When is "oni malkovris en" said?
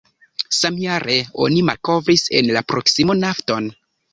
1.45-2.51